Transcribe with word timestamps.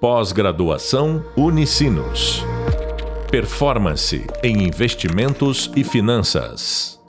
Pós-graduação 0.00 1.24
Unicinos. 1.38 2.44
Performance 3.30 4.26
em 4.44 4.62
investimentos 4.62 5.72
e 5.74 5.82
finanças. 5.82 7.02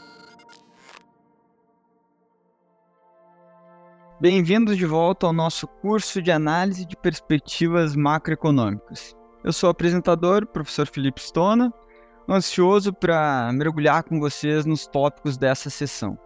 Bem-vindos 4.21 4.78
de 4.78 4.86
volta 4.86 5.28
ao 5.28 5.34
nosso 5.34 5.68
curso 5.68 6.21
de 6.21 6.31
análise 6.31 6.86
de 6.86 6.96
perspectivas 6.96 7.94
macroeconômicas. 7.94 9.14
Eu 9.44 9.52
sou 9.52 9.68
o 9.68 9.72
apresentador, 9.72 10.46
professor 10.46 10.88
Felipe 10.88 11.20
Stona, 11.20 11.74
ansioso 12.30 12.94
para 12.94 13.52
mergulhar 13.52 14.04
com 14.04 14.18
vocês 14.18 14.66
nos 14.66 14.88
tópicos 14.88 15.38
dessa 15.38 15.70
sessão. 15.70 16.18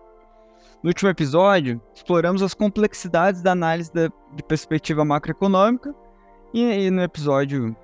No 0.84 0.90
último 0.90 1.10
episódio, 1.10 1.82
exploramos 1.92 2.44
as 2.44 2.54
complexidades 2.54 3.42
da 3.42 3.52
análise 3.52 3.92
de 3.92 4.44
perspectiva 4.44 5.04
macroeconômica 5.04 5.96
e, 6.54 6.88
e 6.88 6.92
no 6.92 7.02
episódio, 7.02 7.76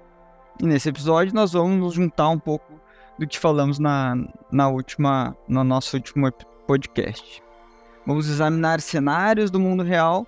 e 0.61 0.65
nesse 0.65 0.89
episódio 0.89 1.33
nós 1.33 1.53
vamos 1.53 1.93
juntar 1.93 2.29
um 2.29 2.39
pouco 2.39 2.73
do 3.17 3.27
que 3.27 3.39
falamos 3.39 3.79
na, 3.79 4.15
na 4.51 4.69
última, 4.69 5.35
no 5.47 5.63
nosso 5.63 5.97
último 5.97 6.31
podcast. 6.67 7.41
Vamos 8.05 8.29
examinar 8.29 8.79
cenários 8.79 9.49
do 9.51 9.59
mundo 9.59 9.83
real 9.83 10.25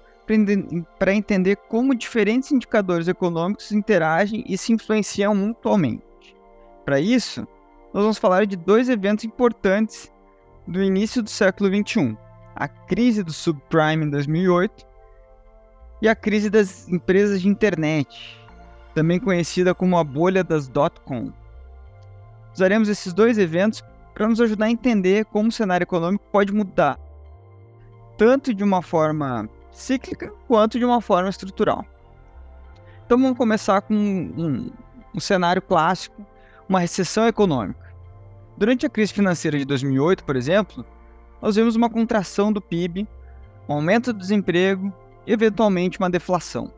para 0.97 1.13
entender 1.13 1.55
como 1.55 1.95
diferentes 1.95 2.51
indicadores 2.51 3.07
econômicos 3.07 3.71
interagem 3.71 4.43
e 4.47 4.57
se 4.57 4.71
influenciam 4.71 5.33
mutuamente. 5.33 6.03
Para 6.85 6.99
isso, 6.99 7.47
nós 7.93 8.03
vamos 8.03 8.17
falar 8.17 8.45
de 8.45 8.55
dois 8.55 8.89
eventos 8.89 9.25
importantes 9.25 10.11
do 10.67 10.83
início 10.83 11.23
do 11.23 11.29
século 11.29 11.69
XXI: 11.69 12.17
a 12.55 12.67
crise 12.67 13.23
do 13.23 13.33
subprime 13.33 14.05
em 14.05 14.09
2008 14.09 14.88
e 16.01 16.07
a 16.07 16.15
crise 16.15 16.49
das 16.49 16.87
empresas 16.87 17.41
de 17.41 17.47
internet, 17.47 18.39
também 18.93 19.19
conhecida 19.19 19.75
como 19.75 19.97
a 19.97 20.03
bolha 20.03 20.43
das 20.43 20.67
dot-com. 20.67 21.31
Usaremos 22.53 22.89
esses 22.89 23.13
dois 23.13 23.37
eventos 23.37 23.83
para 24.13 24.27
nos 24.27 24.41
ajudar 24.41 24.65
a 24.65 24.71
entender 24.71 25.25
como 25.25 25.49
o 25.49 25.51
cenário 25.51 25.83
econômico 25.83 26.25
pode 26.31 26.53
mudar, 26.53 26.99
tanto 28.17 28.53
de 28.53 28.63
uma 28.63 28.81
forma 28.81 29.49
cíclica 29.71 30.31
quanto 30.47 30.77
de 30.77 30.85
uma 30.85 31.01
forma 31.01 31.29
estrutural. 31.29 31.85
Então 33.05 33.17
vamos 33.19 33.37
começar 33.37 33.81
com 33.81 33.93
um, 33.93 34.71
um, 35.15 35.19
cenário 35.19 35.61
clássico, 35.61 36.25
uma 36.67 36.79
recessão 36.79 37.27
econômica. 37.27 37.89
Durante 38.57 38.85
a 38.85 38.89
crise 38.89 39.13
financeira 39.13 39.57
de 39.57 39.65
2008, 39.65 40.23
por 40.23 40.35
exemplo, 40.35 40.85
nós 41.41 41.55
vimos 41.55 41.75
uma 41.75 41.89
contração 41.89 42.51
do 42.51 42.61
PIB, 42.61 43.07
um 43.67 43.73
aumento 43.73 44.11
do 44.11 44.19
desemprego 44.19 44.93
eventualmente 45.31 45.99
uma 45.99 46.09
deflação. 46.09 46.73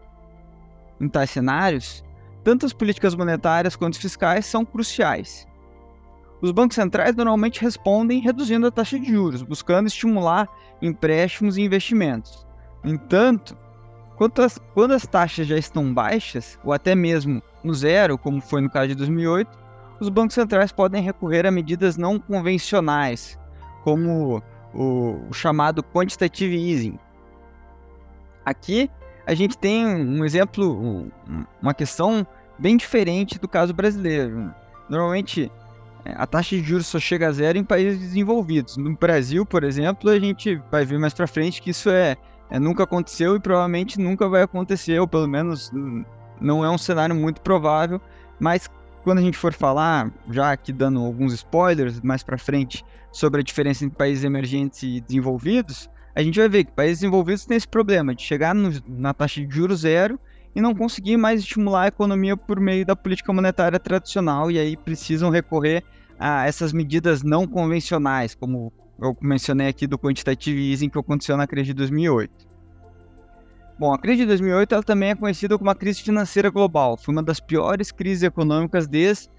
Em 0.99 1.07
tais 1.07 1.29
cenários, 1.29 2.03
tanto 2.43 2.65
as 2.65 2.73
políticas 2.73 3.15
monetárias 3.15 3.75
quanto 3.75 3.99
fiscais 3.99 4.45
são 4.45 4.65
cruciais. 4.65 5.47
Os 6.41 6.51
bancos 6.51 6.75
centrais 6.75 7.15
normalmente 7.15 7.61
respondem 7.61 8.19
reduzindo 8.19 8.67
a 8.67 8.71
taxa 8.71 8.99
de 8.99 9.11
juros, 9.11 9.41
buscando 9.41 9.87
estimular 9.87 10.49
empréstimos 10.81 11.55
e 11.55 11.61
investimentos. 11.61 12.45
No 12.83 12.91
entanto, 12.91 13.55
quando 14.73 14.91
as 14.91 15.05
taxas 15.07 15.47
já 15.47 15.57
estão 15.57 15.93
baixas, 15.93 16.59
ou 16.63 16.73
até 16.73 16.93
mesmo 16.95 17.41
no 17.63 17.73
zero, 17.73 18.17
como 18.17 18.41
foi 18.41 18.61
no 18.61 18.69
caso 18.69 18.89
de 18.89 18.95
2008, 18.95 19.59
os 19.99 20.09
bancos 20.09 20.33
centrais 20.33 20.71
podem 20.71 21.03
recorrer 21.03 21.45
a 21.45 21.51
medidas 21.51 21.95
não 21.95 22.17
convencionais, 22.19 23.39
como 23.83 24.41
o 24.73 25.31
chamado 25.31 25.83
quantitative 25.83 26.55
easing, 26.55 26.97
Aqui 28.45 28.89
a 29.25 29.33
gente 29.33 29.57
tem 29.57 29.85
um 29.85 30.25
exemplo, 30.25 31.11
uma 31.61 31.73
questão 31.73 32.25
bem 32.57 32.75
diferente 32.75 33.39
do 33.39 33.47
caso 33.47 33.73
brasileiro. 33.73 34.53
Normalmente 34.89 35.51
é, 36.05 36.13
a 36.15 36.25
taxa 36.25 36.55
de 36.55 36.63
juros 36.63 36.87
só 36.87 36.99
chega 36.99 37.27
a 37.27 37.31
zero 37.31 37.57
em 37.57 37.63
países 37.63 37.99
desenvolvidos. 37.99 38.77
No 38.77 38.95
Brasil, 38.95 39.45
por 39.45 39.63
exemplo, 39.63 40.09
a 40.09 40.19
gente 40.19 40.61
vai 40.71 40.85
ver 40.85 40.97
mais 40.97 41.13
para 41.13 41.27
frente 41.27 41.61
que 41.61 41.69
isso 41.69 41.89
é, 41.89 42.17
é, 42.49 42.59
nunca 42.59 42.83
aconteceu 42.83 43.35
e 43.35 43.39
provavelmente 43.39 43.99
nunca 43.99 44.27
vai 44.27 44.41
acontecer, 44.41 44.99
ou 44.99 45.07
pelo 45.07 45.27
menos 45.27 45.71
não 46.39 46.65
é 46.65 46.69
um 46.69 46.77
cenário 46.77 47.15
muito 47.15 47.41
provável. 47.41 48.01
Mas 48.39 48.69
quando 49.03 49.19
a 49.19 49.21
gente 49.21 49.37
for 49.37 49.53
falar, 49.53 50.11
já 50.29 50.51
aqui 50.51 50.73
dando 50.73 50.99
alguns 50.99 51.33
spoilers 51.33 52.01
mais 52.01 52.23
para 52.23 52.37
frente 52.37 52.83
sobre 53.11 53.41
a 53.41 53.43
diferença 53.43 53.85
entre 53.85 53.97
países 53.97 54.23
emergentes 54.23 54.81
e 54.83 54.99
desenvolvidos, 55.01 55.89
a 56.13 56.21
gente 56.21 56.39
vai 56.39 56.49
ver 56.49 56.65
que 56.65 56.71
países 56.71 56.99
desenvolvidos 56.99 57.45
têm 57.45 57.57
esse 57.57 57.67
problema 57.67 58.13
de 58.13 58.21
chegar 58.21 58.53
no, 58.53 58.71
na 58.87 59.13
taxa 59.13 59.45
de 59.45 59.55
juros 59.55 59.81
zero 59.81 60.19
e 60.53 60.61
não 60.61 60.75
conseguir 60.75 61.17
mais 61.17 61.39
estimular 61.39 61.83
a 61.83 61.87
economia 61.87 62.35
por 62.35 62.59
meio 62.59 62.85
da 62.85 62.95
política 62.95 63.31
monetária 63.31 63.79
tradicional 63.79 64.51
e 64.51 64.59
aí 64.59 64.75
precisam 64.75 65.29
recorrer 65.29 65.83
a 66.19 66.45
essas 66.45 66.73
medidas 66.73 67.23
não 67.23 67.47
convencionais, 67.47 68.35
como 68.35 68.71
eu 69.01 69.17
mencionei 69.21 69.67
aqui 69.67 69.87
do 69.87 69.97
quantitative 69.97 70.71
easing 70.71 70.89
que 70.89 70.99
aconteceu 70.99 71.35
na 71.35 71.47
crise 71.47 71.67
de 71.67 71.73
2008. 71.73 72.51
Bom, 73.79 73.91
a 73.91 73.97
crise 73.97 74.19
de 74.19 74.27
2008 74.27 74.75
ela 74.75 74.83
também 74.83 75.09
é 75.09 75.15
conhecida 75.15 75.57
como 75.57 75.71
a 75.71 75.75
crise 75.75 76.03
financeira 76.03 76.51
global. 76.51 76.95
Foi 76.97 77.11
uma 77.11 77.23
das 77.23 77.39
piores 77.39 77.91
crises 77.91 78.21
econômicas 78.21 78.85
desde 78.85 79.29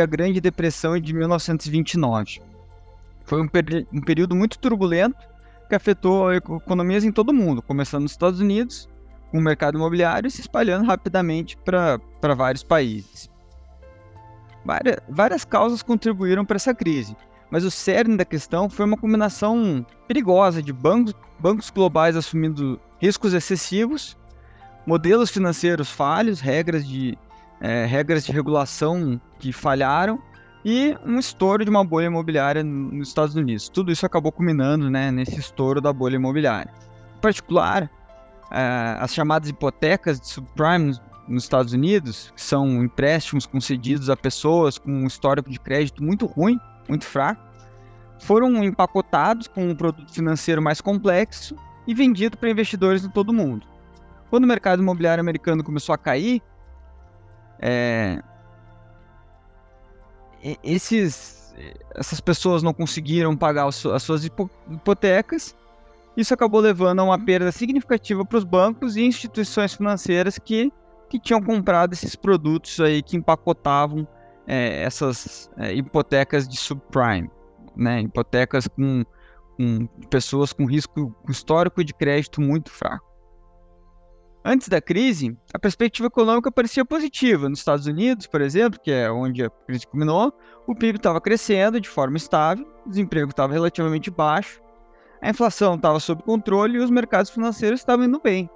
a 0.00 0.06
Grande 0.06 0.40
Depressão 0.40 1.00
de 1.00 1.12
1929. 1.12 2.40
Foi 3.24 3.42
um, 3.42 3.48
um 3.92 4.00
período 4.00 4.36
muito 4.36 4.60
turbulento 4.60 5.29
que 5.70 5.74
afetou 5.76 6.32
economias 6.32 7.04
em 7.04 7.12
todo 7.12 7.30
o 7.30 7.34
mundo, 7.34 7.62
começando 7.62 8.02
nos 8.02 8.10
Estados 8.10 8.40
Unidos, 8.40 8.88
com 9.30 9.38
o 9.38 9.40
mercado 9.40 9.78
imobiliário 9.78 10.26
e 10.26 10.30
se 10.30 10.40
espalhando 10.40 10.84
rapidamente 10.84 11.56
para 11.56 12.34
vários 12.34 12.64
países. 12.64 13.30
Várias, 14.64 14.98
várias 15.08 15.44
causas 15.44 15.80
contribuíram 15.80 16.44
para 16.44 16.56
essa 16.56 16.74
crise, 16.74 17.16
mas 17.50 17.64
o 17.64 17.70
cerne 17.70 18.16
da 18.16 18.24
questão 18.24 18.68
foi 18.68 18.84
uma 18.84 18.96
combinação 18.96 19.86
perigosa 20.08 20.60
de 20.60 20.72
bancos, 20.72 21.14
bancos 21.38 21.70
globais 21.70 22.16
assumindo 22.16 22.78
riscos 23.00 23.32
excessivos, 23.32 24.18
modelos 24.84 25.30
financeiros 25.30 25.88
falhos, 25.88 26.40
regras 26.40 26.86
de, 26.86 27.16
é, 27.60 27.86
regras 27.86 28.26
de 28.26 28.32
regulação 28.32 29.20
que 29.38 29.52
falharam 29.52 30.20
e 30.64 30.96
um 31.04 31.18
estouro 31.18 31.64
de 31.64 31.70
uma 31.70 31.84
bolha 31.84 32.06
imobiliária 32.06 32.62
nos 32.62 33.08
Estados 33.08 33.34
Unidos. 33.34 33.68
Tudo 33.68 33.90
isso 33.90 34.04
acabou 34.04 34.30
culminando 34.30 34.90
né, 34.90 35.10
nesse 35.10 35.38
estouro 35.38 35.80
da 35.80 35.92
bolha 35.92 36.16
imobiliária. 36.16 36.72
Em 37.16 37.20
particular, 37.20 37.84
uh, 37.84 39.00
as 39.00 39.14
chamadas 39.14 39.48
hipotecas 39.48 40.20
de 40.20 40.28
subprime 40.28 40.98
nos 41.26 41.44
Estados 41.44 41.72
Unidos, 41.72 42.32
que 42.34 42.42
são 42.42 42.82
empréstimos 42.82 43.46
concedidos 43.46 44.10
a 44.10 44.16
pessoas 44.16 44.76
com 44.76 44.90
um 44.90 45.06
histórico 45.06 45.48
de 45.48 45.58
crédito 45.58 46.02
muito 46.02 46.26
ruim, 46.26 46.58
muito 46.88 47.06
fraco, 47.06 47.40
foram 48.18 48.62
empacotados 48.62 49.48
com 49.48 49.66
um 49.68 49.74
produto 49.74 50.12
financeiro 50.12 50.60
mais 50.60 50.80
complexo 50.80 51.56
e 51.86 51.94
vendido 51.94 52.36
para 52.36 52.50
investidores 52.50 53.04
em 53.04 53.08
todo 53.08 53.30
o 53.30 53.32
mundo. 53.32 53.66
Quando 54.28 54.44
o 54.44 54.46
mercado 54.46 54.82
imobiliário 54.82 55.20
americano 55.20 55.64
começou 55.64 55.94
a 55.94 55.98
cair, 55.98 56.42
é, 57.58 58.22
esses, 60.62 61.54
essas 61.94 62.20
pessoas 62.20 62.62
não 62.62 62.72
conseguiram 62.72 63.36
pagar 63.36 63.66
as 63.66 64.02
suas 64.02 64.24
hipotecas. 64.24 65.56
Isso 66.16 66.34
acabou 66.34 66.60
levando 66.60 67.00
a 67.00 67.04
uma 67.04 67.18
perda 67.18 67.52
significativa 67.52 68.24
para 68.24 68.38
os 68.38 68.44
bancos 68.44 68.96
e 68.96 69.02
instituições 69.02 69.74
financeiras 69.74 70.38
que, 70.38 70.72
que 71.08 71.18
tinham 71.18 71.40
comprado 71.40 71.92
esses 71.92 72.16
produtos 72.16 72.80
aí 72.80 73.02
que 73.02 73.16
empacotavam 73.16 74.06
é, 74.46 74.82
essas 74.82 75.50
é, 75.56 75.72
hipotecas 75.72 76.48
de 76.48 76.56
subprime, 76.56 77.30
né? 77.76 78.00
hipotecas 78.00 78.66
com, 78.66 79.04
com 79.56 79.86
pessoas 80.10 80.52
com 80.52 80.64
risco 80.64 81.14
histórico 81.28 81.84
de 81.84 81.94
crédito 81.94 82.40
muito 82.40 82.70
fraco. 82.70 83.09
Antes 84.42 84.68
da 84.68 84.80
crise, 84.80 85.36
a 85.52 85.58
perspectiva 85.58 86.06
econômica 86.06 86.50
parecia 86.50 86.82
positiva. 86.82 87.46
Nos 87.46 87.58
Estados 87.58 87.86
Unidos, 87.86 88.26
por 88.26 88.40
exemplo, 88.40 88.80
que 88.80 88.90
é 88.90 89.10
onde 89.10 89.44
a 89.44 89.50
crise 89.50 89.86
culminou, 89.86 90.32
o 90.66 90.74
PIB 90.74 90.96
estava 90.96 91.20
crescendo 91.20 91.78
de 91.78 91.88
forma 91.88 92.16
estável, 92.16 92.66
o 92.86 92.88
desemprego 92.88 93.30
estava 93.30 93.52
relativamente 93.52 94.10
baixo, 94.10 94.62
a 95.20 95.28
inflação 95.28 95.74
estava 95.74 96.00
sob 96.00 96.22
controle 96.22 96.78
e 96.78 96.80
os 96.80 96.90
mercados 96.90 97.30
financeiros 97.30 97.80
estavam 97.80 98.06
indo 98.06 98.18
bem. 98.18 98.48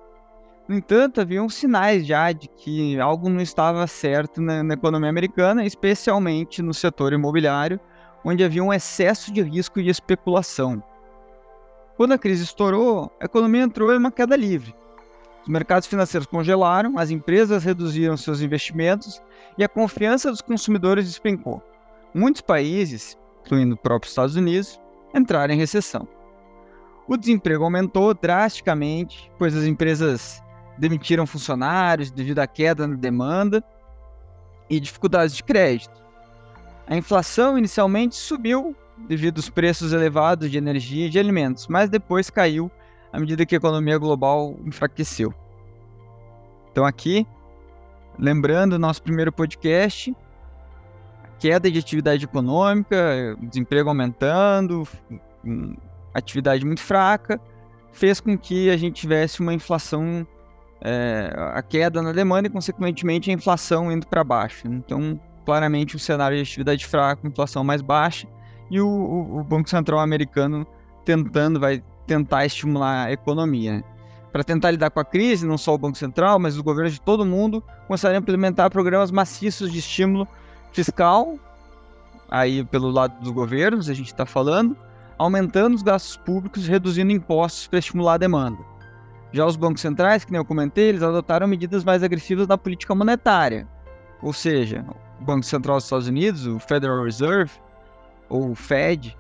No 0.66 0.74
entanto, 0.74 1.20
haviam 1.20 1.50
sinais 1.50 2.06
já 2.06 2.32
de 2.32 2.48
que 2.48 2.98
algo 2.98 3.28
não 3.28 3.42
estava 3.42 3.86
certo 3.86 4.40
na, 4.40 4.62
na 4.62 4.72
economia 4.72 5.10
americana, 5.10 5.66
especialmente 5.66 6.62
no 6.62 6.72
setor 6.72 7.12
imobiliário, 7.12 7.78
onde 8.24 8.42
havia 8.42 8.64
um 8.64 8.72
excesso 8.72 9.30
de 9.30 9.42
risco 9.42 9.78
e 9.78 9.90
especulação. 9.90 10.82
Quando 11.94 12.12
a 12.12 12.18
crise 12.18 12.44
estourou, 12.44 13.14
a 13.20 13.26
economia 13.26 13.62
entrou 13.62 13.92
em 13.92 13.98
uma 13.98 14.10
queda 14.10 14.34
livre 14.34 14.74
os 15.44 15.48
mercados 15.48 15.86
financeiros 15.86 16.26
congelaram, 16.26 16.98
as 16.98 17.10
empresas 17.10 17.64
reduziram 17.64 18.16
seus 18.16 18.40
investimentos 18.40 19.22
e 19.58 19.62
a 19.62 19.68
confiança 19.68 20.30
dos 20.30 20.40
consumidores 20.40 21.04
despencou. 21.04 21.62
Muitos 22.14 22.40
países, 22.40 23.18
incluindo 23.44 23.74
o 23.74 23.78
próprio 23.78 24.08
Estados 24.08 24.36
Unidos, 24.36 24.80
entraram 25.14 25.52
em 25.52 25.58
recessão. 25.58 26.08
O 27.06 27.18
desemprego 27.18 27.62
aumentou 27.62 28.14
drasticamente, 28.14 29.30
pois 29.38 29.54
as 29.54 29.64
empresas 29.64 30.42
demitiram 30.78 31.26
funcionários 31.26 32.10
devido 32.10 32.38
à 32.38 32.46
queda 32.46 32.86
na 32.86 32.96
demanda 32.96 33.62
e 34.70 34.80
dificuldades 34.80 35.36
de 35.36 35.44
crédito. 35.44 36.02
A 36.86 36.96
inflação 36.96 37.58
inicialmente 37.58 38.16
subiu 38.16 38.74
devido 39.06 39.38
aos 39.38 39.50
preços 39.50 39.92
elevados 39.92 40.50
de 40.50 40.56
energia 40.56 41.06
e 41.06 41.10
de 41.10 41.18
alimentos, 41.18 41.68
mas 41.68 41.90
depois 41.90 42.30
caiu 42.30 42.70
à 43.14 43.20
medida 43.20 43.46
que 43.46 43.54
a 43.54 43.58
economia 43.58 43.96
global 43.96 44.56
enfraqueceu. 44.64 45.32
Então 46.72 46.84
aqui, 46.84 47.24
lembrando 48.18 48.76
nosso 48.76 49.00
primeiro 49.00 49.30
podcast, 49.30 50.12
queda 51.38 51.70
de 51.70 51.78
atividade 51.78 52.24
econômica, 52.24 53.36
desemprego 53.40 53.88
aumentando, 53.88 54.82
atividade 56.12 56.66
muito 56.66 56.80
fraca, 56.80 57.40
fez 57.92 58.18
com 58.20 58.36
que 58.36 58.68
a 58.68 58.76
gente 58.76 59.00
tivesse 59.00 59.38
uma 59.40 59.54
inflação, 59.54 60.26
é, 60.80 61.32
a 61.54 61.62
queda 61.62 62.02
na 62.02 62.10
demanda 62.10 62.48
e, 62.48 62.50
consequentemente, 62.50 63.30
a 63.30 63.32
inflação 63.32 63.92
indo 63.92 64.08
para 64.08 64.24
baixo. 64.24 64.66
Então, 64.66 65.20
claramente, 65.46 65.94
um 65.94 66.00
cenário 66.00 66.36
de 66.36 66.42
atividade 66.42 66.84
fraca, 66.84 67.28
inflação 67.28 67.62
mais 67.62 67.80
baixa, 67.80 68.26
e 68.68 68.80
o, 68.80 68.88
o, 68.88 69.38
o 69.38 69.44
Banco 69.44 69.70
Central 69.70 70.00
americano 70.00 70.66
tentando, 71.04 71.60
vai 71.60 71.80
tentar 72.06 72.46
estimular 72.46 73.06
a 73.06 73.12
economia. 73.12 73.84
Para 74.32 74.42
tentar 74.42 74.70
lidar 74.72 74.90
com 74.90 74.98
a 74.98 75.04
crise, 75.04 75.46
não 75.46 75.56
só 75.56 75.74
o 75.74 75.78
Banco 75.78 75.96
Central, 75.96 76.38
mas 76.38 76.56
os 76.56 76.60
governos 76.60 76.94
de 76.94 77.00
todo 77.00 77.24
mundo 77.24 77.62
começaram 77.86 78.16
a 78.16 78.18
implementar 78.18 78.70
programas 78.70 79.10
maciços 79.10 79.70
de 79.70 79.78
estímulo 79.78 80.26
fiscal, 80.72 81.38
aí 82.28 82.64
pelo 82.64 82.90
lado 82.90 83.20
dos 83.20 83.30
governos, 83.30 83.88
a 83.88 83.94
gente 83.94 84.08
está 84.08 84.26
falando, 84.26 84.76
aumentando 85.16 85.74
os 85.74 85.82
gastos 85.82 86.16
públicos 86.16 86.66
reduzindo 86.66 87.12
impostos 87.12 87.68
para 87.68 87.78
estimular 87.78 88.14
a 88.14 88.18
demanda. 88.18 88.58
Já 89.30 89.46
os 89.46 89.56
bancos 89.56 89.82
centrais, 89.82 90.24
que 90.24 90.32
nem 90.32 90.40
eu 90.40 90.44
comentei, 90.44 90.88
eles 90.88 91.02
adotaram 91.02 91.46
medidas 91.46 91.84
mais 91.84 92.02
agressivas 92.02 92.46
na 92.46 92.58
política 92.58 92.94
monetária. 92.94 93.68
Ou 94.22 94.32
seja, 94.32 94.84
o 95.20 95.24
Banco 95.24 95.44
Central 95.44 95.76
dos 95.76 95.84
Estados 95.84 96.08
Unidos, 96.08 96.46
o 96.46 96.58
Federal 96.58 97.04
Reserve, 97.04 97.52
ou 98.28 98.50
o 98.50 98.54
Fed, 98.54 99.16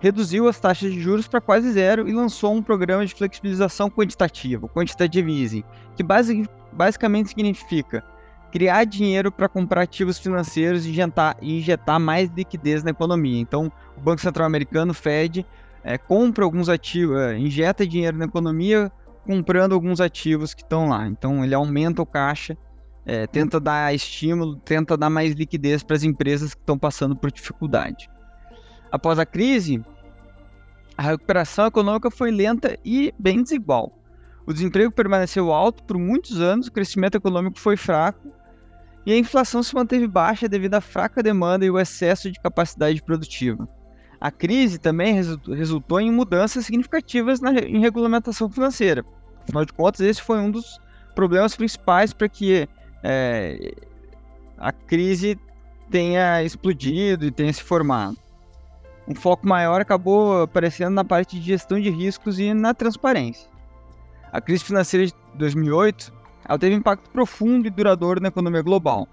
reduziu 0.00 0.48
as 0.48 0.58
taxas 0.58 0.92
de 0.92 1.00
juros 1.00 1.28
para 1.28 1.40
quase 1.40 1.70
zero 1.70 2.08
e 2.08 2.12
lançou 2.12 2.54
um 2.54 2.62
programa 2.62 3.06
de 3.06 3.14
flexibilização 3.14 3.88
quantitativa, 3.88 4.66
quantitative 4.68 5.30
easing, 5.30 5.62
que 5.94 6.02
basic, 6.02 6.48
basicamente 6.72 7.28
significa 7.28 8.02
criar 8.50 8.84
dinheiro 8.84 9.30
para 9.30 9.48
comprar 9.48 9.82
ativos 9.82 10.18
financeiros 10.18 10.84
e 10.84 10.90
injetar, 10.90 11.36
e 11.40 11.58
injetar, 11.58 12.00
mais 12.00 12.28
liquidez 12.34 12.82
na 12.82 12.90
economia. 12.90 13.38
Então, 13.38 13.70
o 13.96 14.00
Banco 14.00 14.20
Central 14.20 14.46
Americano, 14.46 14.92
Fed, 14.92 15.46
é, 15.84 15.96
compra 15.96 16.44
alguns 16.44 16.68
ativos, 16.68 17.16
é, 17.18 17.38
injeta 17.38 17.86
dinheiro 17.86 18.16
na 18.16 18.24
economia 18.24 18.90
comprando 19.24 19.74
alguns 19.74 20.00
ativos 20.00 20.54
que 20.54 20.62
estão 20.62 20.88
lá. 20.88 21.06
Então, 21.06 21.44
ele 21.44 21.54
aumenta 21.54 22.02
o 22.02 22.06
caixa, 22.06 22.56
é, 23.06 23.26
tenta 23.26 23.60
dar 23.60 23.94
estímulo, 23.94 24.56
tenta 24.56 24.96
dar 24.96 25.10
mais 25.10 25.34
liquidez 25.34 25.82
para 25.82 25.96
as 25.96 26.02
empresas 26.02 26.54
que 26.54 26.60
estão 26.60 26.78
passando 26.78 27.14
por 27.14 27.30
dificuldade. 27.30 28.08
Após 28.90 29.18
a 29.18 29.26
crise, 29.26 29.84
a 30.96 31.02
recuperação 31.02 31.66
econômica 31.66 32.10
foi 32.10 32.30
lenta 32.30 32.78
e 32.84 33.14
bem 33.18 33.42
desigual. 33.42 33.92
O 34.46 34.52
desemprego 34.52 34.90
permaneceu 34.90 35.52
alto 35.52 35.82
por 35.84 35.96
muitos 35.96 36.40
anos, 36.40 36.66
o 36.66 36.72
crescimento 36.72 37.14
econômico 37.14 37.58
foi 37.58 37.76
fraco 37.76 38.32
e 39.06 39.12
a 39.12 39.16
inflação 39.16 39.62
se 39.62 39.74
manteve 39.74 40.06
baixa 40.06 40.48
devido 40.48 40.74
à 40.74 40.80
fraca 40.80 41.22
demanda 41.22 41.64
e 41.64 41.70
o 41.70 41.78
excesso 41.78 42.30
de 42.30 42.40
capacidade 42.40 43.02
produtiva. 43.02 43.68
A 44.20 44.30
crise 44.30 44.78
também 44.78 45.14
resultou 45.14 46.00
em 46.00 46.10
mudanças 46.10 46.66
significativas 46.66 47.40
na, 47.40 47.52
em 47.52 47.80
regulamentação 47.80 48.50
financeira. 48.50 49.04
Afinal 49.42 49.64
de 49.64 49.72
contas, 49.72 50.00
esse 50.02 50.20
foi 50.20 50.38
um 50.38 50.50
dos 50.50 50.78
problemas 51.14 51.56
principais 51.56 52.12
para 52.12 52.28
que 52.28 52.68
é, 53.02 53.74
a 54.58 54.70
crise 54.70 55.38
tenha 55.90 56.42
explodido 56.42 57.24
e 57.24 57.30
tenha 57.30 57.52
se 57.52 57.62
formado. 57.62 58.18
Um 59.08 59.14
foco 59.14 59.46
maior 59.46 59.80
acabou 59.80 60.42
aparecendo 60.42 60.94
na 60.94 61.04
parte 61.04 61.38
de 61.38 61.46
gestão 61.46 61.80
de 61.80 61.90
riscos 61.90 62.38
e 62.38 62.54
na 62.54 62.74
transparência. 62.74 63.48
A 64.32 64.40
crise 64.40 64.64
financeira 64.64 65.06
de 65.06 65.14
2008 65.34 66.12
ela 66.48 66.58
teve 66.58 66.74
impacto 66.74 67.10
profundo 67.10 67.66
e 67.66 67.70
duradouro 67.70 68.20
na 68.20 68.28
economia 68.28 68.62
global. 68.62 69.06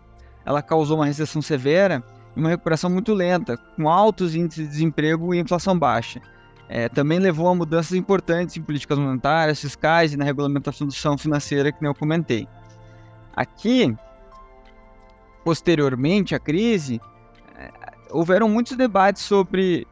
Ela 0.45 0.61
causou 0.61 0.97
uma 0.97 1.05
recessão 1.05 1.41
severa 1.41 2.03
e 2.35 2.39
uma 2.39 2.49
recuperação 2.49 2.89
muito 2.89 3.13
lenta, 3.13 3.57
com 3.75 3.89
altos 3.89 4.35
índices 4.35 4.65
de 4.65 4.71
desemprego 4.71 5.33
e 5.33 5.39
inflação 5.39 5.77
baixa. 5.77 6.21
É, 6.69 6.89
também 6.89 7.19
levou 7.19 7.47
a 7.47 7.55
mudanças 7.55 7.93
importantes 7.93 8.57
em 8.57 8.61
políticas 8.61 8.97
monetárias, 8.97 9.61
fiscais 9.61 10.13
e 10.13 10.17
na 10.17 10.25
regulamentação 10.25 11.17
financeira, 11.17 11.71
que 11.71 11.81
nem 11.81 11.89
eu 11.89 11.95
comentei. 11.95 12.47
Aqui, 13.35 13.95
posteriormente 15.43 16.35
à 16.35 16.39
crise, 16.39 16.99
houveram 18.11 18.49
muitos 18.49 18.75
debates 18.75 19.21
sobre 19.21 19.87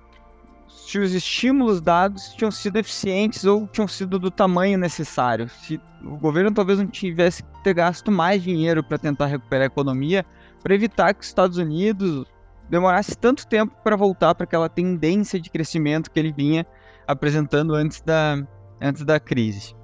se 0.68 1.00
os 1.00 1.14
estímulos 1.14 1.82
dados 1.82 2.30
tinham 2.36 2.52
sido 2.52 2.78
eficientes 2.78 3.44
ou 3.46 3.68
tinham 3.68 3.88
sido 3.88 4.20
do 4.20 4.30
tamanho 4.30 4.78
necessário. 4.78 5.50
Se 5.50 5.80
o 6.04 6.18
governo 6.18 6.52
talvez 6.52 6.78
não 6.78 6.88
tivesse 6.88 7.44
que 7.44 7.64
ter 7.64 7.74
gasto 7.74 8.12
mais 8.12 8.44
dinheiro 8.44 8.84
para 8.84 8.98
tentar 8.98 9.26
recuperar 9.26 9.64
a 9.64 9.68
economia, 9.68 10.26
para 10.62 10.76
evitar 10.76 11.14
que 11.14 11.22
os 11.22 11.28
Estados 11.28 11.58
Unidos 11.58 12.28
demorasse 12.70 13.18
tanto 13.18 13.48
tempo 13.48 13.76
para 13.84 13.96
voltar 13.96 14.36
para 14.36 14.44
aquela 14.44 14.70
tendência 14.70 15.40
de 15.40 15.50
crescimento 15.50 16.12
que 16.12 16.20
ele 16.20 16.32
vinha 16.32 16.66
apresentando 17.08 17.74
antes 17.74 18.02
da, 18.02 18.38
antes 18.82 19.04
da 19.04 19.20
crise. 19.20 19.76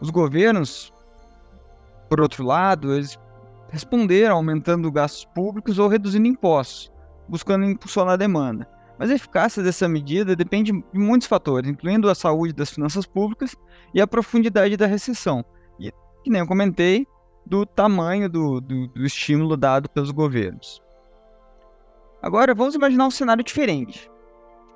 Os 0.00 0.10
governos, 0.10 0.92
por 2.08 2.20
outro 2.20 2.44
lado, 2.44 2.94
eles 2.94 3.18
responderam 3.70 4.36
aumentando 4.36 4.90
gastos 4.90 5.24
públicos 5.34 5.78
ou 5.78 5.88
reduzindo 5.88 6.26
impostos, 6.26 6.92
buscando 7.28 7.64
impulsionar 7.64 8.14
a 8.14 8.16
demanda. 8.16 8.68
Mas 8.98 9.10
a 9.10 9.14
eficácia 9.14 9.62
dessa 9.62 9.88
medida 9.88 10.34
depende 10.34 10.72
de 10.72 10.98
muitos 10.98 11.28
fatores, 11.28 11.70
incluindo 11.70 12.10
a 12.10 12.14
saúde 12.14 12.52
das 12.52 12.70
finanças 12.70 13.06
públicas 13.06 13.54
e 13.94 14.00
a 14.00 14.06
profundidade 14.06 14.76
da 14.76 14.86
recessão. 14.86 15.44
E, 15.78 15.92
que 16.24 16.30
nem 16.30 16.40
eu 16.40 16.46
comentei, 16.46 17.06
do 17.46 17.64
tamanho 17.64 18.28
do, 18.28 18.60
do, 18.60 18.88
do 18.88 19.06
estímulo 19.06 19.56
dado 19.56 19.88
pelos 19.88 20.10
governos. 20.10 20.82
Agora, 22.20 22.54
vamos 22.54 22.74
imaginar 22.74 23.06
um 23.06 23.10
cenário 23.10 23.44
diferente. 23.44 24.10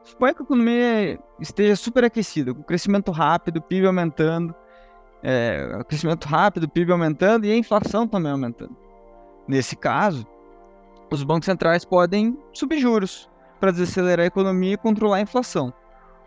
Suponha 0.04 0.34
que 0.34 0.42
a 0.42 0.44
economia 0.44 1.20
esteja 1.40 1.76
superaquecida, 1.76 2.54
com 2.54 2.62
crescimento 2.62 3.10
rápido, 3.10 3.60
PIB 3.60 3.86
aumentando, 3.86 4.54
é, 5.22 5.82
crescimento 5.88 6.26
rápido, 6.26 6.68
PIB 6.68 6.92
aumentando 6.92 7.44
e 7.44 7.52
a 7.52 7.56
inflação 7.56 8.06
também 8.06 8.32
aumentando. 8.32 8.81
Nesse 9.46 9.77
caso, 9.77 10.27
os 11.11 11.22
bancos 11.22 11.46
centrais 11.46 11.84
podem 11.84 12.39
subir 12.53 12.79
juros, 12.79 13.29
para 13.63 13.70
desacelerar 13.70 14.25
a 14.25 14.27
economia 14.27 14.75
e 14.75 14.77
controlar 14.77 15.19
a 15.19 15.20
inflação. 15.20 15.72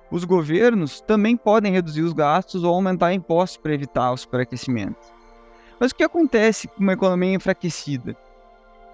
Os 0.09 0.23
governos 0.23 1.01
também 1.01 1.35
podem 1.35 1.73
reduzir 1.73 2.01
os 2.01 2.13
gastos 2.13 2.63
ou 2.63 2.73
aumentar 2.73 3.11
impostos 3.11 3.57
para 3.57 3.73
evitar 3.73 4.09
o 4.13 4.15
superaquecimento. 4.15 5.13
Mas 5.77 5.91
o 5.91 5.95
que 5.95 6.03
acontece 6.05 6.69
com 6.69 6.79
uma 6.79 6.93
economia 6.93 7.33
enfraquecida? 7.33 8.15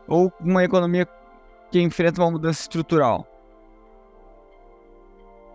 Ou 0.08 0.34
uma 0.40 0.64
economia 0.64 1.08
que 1.70 1.80
enfrenta 1.80 2.20
uma 2.20 2.32
mudança 2.32 2.62
estrutural? 2.62 3.28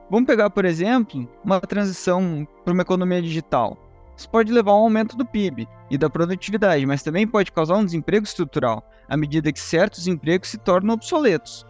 Vamos 0.09 0.29
pegar, 0.29 0.49
por 0.51 0.65
exemplo, 0.65 1.29
uma 1.45 1.61
transição 1.61 2.47
para 2.65 2.73
uma 2.73 2.83
economia 2.83 3.21
digital. 3.21 3.77
Isso 4.17 4.29
pode 4.31 4.53
levar 4.53 4.73
a 4.73 4.77
um 4.77 4.85
aumento 4.85 5.17
do 5.17 5.27
PIB 5.27 5.69
e 5.91 5.99
da 5.99 6.09
produtividade, 6.09 6.87
mas 6.87 7.03
também 7.03 7.27
pode 7.27 7.53
causar 7.53 7.77
um 7.77 7.85
desemprego 7.85 8.25
estrutural, 8.25 8.83
à 9.09 9.17
medida 9.17 9.53
que 9.53 9.61
certos 9.61 10.07
empregos 10.07 10.49
se 10.49 10.59
tornam 10.59 10.95
obsoletos. 10.95 11.67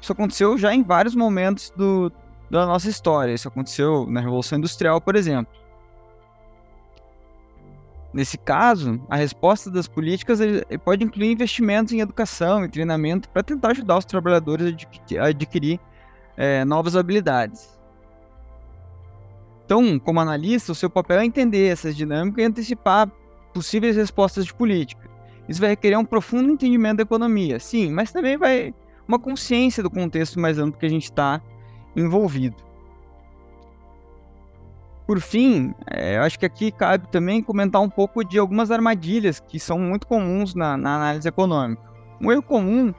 Isso 0.00 0.12
aconteceu 0.12 0.58
já 0.58 0.74
em 0.74 0.82
vários 0.82 1.14
momentos 1.14 1.72
do, 1.76 2.12
da 2.50 2.66
nossa 2.66 2.88
história. 2.88 3.32
Isso 3.32 3.48
aconteceu 3.48 4.06
na 4.08 4.20
Revolução 4.20 4.58
Industrial, 4.58 5.00
por 5.00 5.16
exemplo. 5.16 5.54
Nesse 8.12 8.38
caso, 8.38 9.00
a 9.10 9.16
resposta 9.16 9.70
das 9.70 9.86
políticas 9.86 10.38
pode 10.84 11.04
incluir 11.04 11.32
investimentos 11.32 11.92
em 11.92 12.00
educação 12.00 12.64
e 12.64 12.68
treinamento 12.68 13.28
para 13.28 13.42
tentar 13.42 13.72
ajudar 13.72 13.98
os 13.98 14.04
trabalhadores 14.04 14.74
a 15.20 15.26
adquirir 15.26 15.78
é, 16.36 16.64
novas 16.64 16.96
habilidades. 16.96 17.75
Então, 19.66 19.98
como 19.98 20.20
analista, 20.20 20.70
o 20.70 20.76
seu 20.76 20.88
papel 20.88 21.18
é 21.18 21.24
entender 21.24 21.66
essas 21.66 21.96
dinâmicas 21.96 22.40
e 22.40 22.46
antecipar 22.46 23.10
possíveis 23.52 23.96
respostas 23.96 24.46
de 24.46 24.54
política. 24.54 25.10
Isso 25.48 25.60
vai 25.60 25.70
requerer 25.70 25.98
um 25.98 26.04
profundo 26.04 26.50
entendimento 26.50 26.98
da 26.98 27.02
economia, 27.02 27.58
sim, 27.58 27.90
mas 27.90 28.12
também 28.12 28.36
vai 28.36 28.72
uma 29.08 29.18
consciência 29.18 29.82
do 29.82 29.90
contexto 29.90 30.38
mais 30.38 30.58
amplo 30.58 30.78
que 30.78 30.86
a 30.86 30.88
gente 30.88 31.04
está 31.04 31.42
envolvido. 31.96 32.56
Por 35.04 35.20
fim, 35.20 35.74
é, 35.88 36.16
eu 36.16 36.22
acho 36.22 36.38
que 36.38 36.46
aqui 36.46 36.70
cabe 36.70 37.08
também 37.08 37.42
comentar 37.42 37.80
um 37.80 37.88
pouco 37.88 38.24
de 38.24 38.38
algumas 38.38 38.70
armadilhas 38.70 39.40
que 39.40 39.58
são 39.58 39.78
muito 39.78 40.06
comuns 40.06 40.54
na, 40.54 40.76
na 40.76 40.96
análise 40.96 41.28
econômica. 41.28 41.82
Um 42.20 42.30
erro 42.30 42.42
comum 42.42 42.94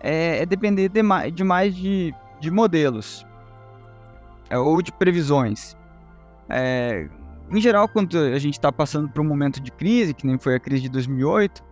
é, 0.00 0.42
é 0.42 0.46
depender 0.46 0.88
demais, 0.88 1.74
de, 1.74 2.14
de 2.40 2.50
modelos 2.50 3.26
ou 4.56 4.80
de 4.80 4.92
previsões. 4.92 5.76
É, 6.48 7.08
em 7.50 7.60
geral, 7.60 7.88
quando 7.88 8.16
a 8.18 8.38
gente 8.38 8.54
está 8.54 8.70
passando 8.70 9.08
por 9.08 9.20
um 9.20 9.24
momento 9.24 9.60
de 9.60 9.70
crise, 9.70 10.14
que 10.14 10.26
nem 10.26 10.38
foi 10.38 10.54
a 10.54 10.60
crise 10.60 10.82
de 10.82 10.88
2008, 10.88 11.62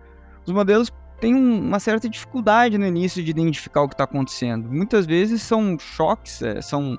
os 0.47 0.53
modelos 0.53 0.91
têm 1.21 1.35
uma 1.35 1.79
certa 1.79 2.09
dificuldade 2.09 2.79
no 2.79 2.87
início 2.87 3.23
de 3.23 3.31
identificar 3.31 3.83
o 3.83 3.89
que 3.89 3.95
está 3.95 4.05
acontecendo. 4.05 4.69
Muitas 4.71 5.07
vezes 5.07 5.43
são 5.43 5.79
choques, 5.79 6.43
é, 6.43 6.61
são 6.61 6.99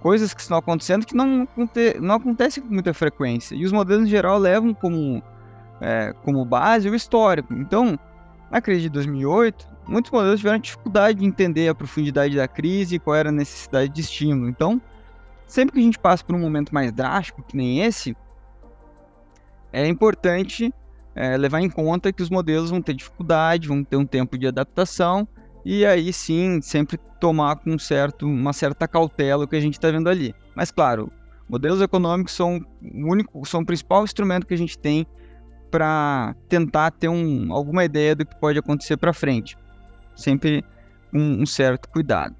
coisas 0.00 0.32
que 0.32 0.40
estão 0.40 0.56
acontecendo 0.56 1.06
que 1.06 1.14
não, 1.14 1.48
não 2.00 2.14
acontecem 2.14 2.62
com 2.62 2.72
muita 2.72 2.94
frequência. 2.94 3.54
E 3.54 3.64
os 3.64 3.72
modelos, 3.72 4.06
em 4.06 4.10
geral, 4.10 4.38
levam 4.38 4.72
como, 4.72 5.22
é, 5.80 6.12
como 6.24 6.44
base 6.44 6.88
o 6.88 6.94
histórico. 6.94 7.52
Então, 7.54 7.98
na 8.50 8.60
crise 8.60 8.82
de 8.82 8.90
2008, 8.90 9.68
muitos 9.86 10.10
modelos 10.10 10.38
tiveram 10.38 10.58
dificuldade 10.58 11.18
de 11.18 11.24
entender 11.24 11.68
a 11.68 11.74
profundidade 11.74 12.36
da 12.36 12.46
crise 12.46 12.96
e 12.96 12.98
qual 12.98 13.16
era 13.16 13.30
a 13.30 13.32
necessidade 13.32 13.92
de 13.92 14.00
estímulo. 14.00 14.48
Então, 14.48 14.80
sempre 15.46 15.74
que 15.74 15.80
a 15.80 15.82
gente 15.82 15.98
passa 15.98 16.24
por 16.24 16.34
um 16.34 16.40
momento 16.40 16.74
mais 16.74 16.92
drástico, 16.92 17.42
que 17.42 17.56
nem 17.56 17.80
esse, 17.80 18.16
é 19.72 19.86
importante 19.86 20.72
é, 21.14 21.36
levar 21.36 21.60
em 21.60 21.70
conta 21.70 22.12
que 22.12 22.22
os 22.22 22.30
modelos 22.30 22.70
vão 22.70 22.82
ter 22.82 22.94
dificuldade, 22.94 23.68
vão 23.68 23.82
ter 23.82 23.96
um 23.96 24.06
tempo 24.06 24.36
de 24.36 24.46
adaptação, 24.46 25.26
e 25.64 25.84
aí 25.84 26.12
sim, 26.12 26.60
sempre 26.60 26.98
tomar 27.20 27.56
com 27.56 27.78
certo, 27.78 28.26
uma 28.26 28.52
certa 28.52 28.86
cautela 28.86 29.44
o 29.44 29.48
que 29.48 29.56
a 29.56 29.60
gente 29.60 29.74
está 29.74 29.90
vendo 29.90 30.08
ali. 30.08 30.34
Mas 30.54 30.70
claro, 30.70 31.10
modelos 31.48 31.80
econômicos 31.80 32.32
são 32.32 32.58
o 32.82 33.10
único, 33.10 33.44
são 33.46 33.62
o 33.62 33.66
principal 33.66 34.04
instrumento 34.04 34.46
que 34.46 34.54
a 34.54 34.58
gente 34.58 34.78
tem 34.78 35.06
para 35.70 36.34
tentar 36.48 36.92
ter 36.92 37.08
um, 37.08 37.52
alguma 37.52 37.84
ideia 37.84 38.14
do 38.14 38.24
que 38.24 38.38
pode 38.38 38.58
acontecer 38.58 38.96
para 38.96 39.12
frente. 39.12 39.58
Sempre 40.14 40.64
com 41.10 41.18
um, 41.18 41.42
um 41.42 41.46
certo 41.46 41.88
cuidado. 41.88 42.34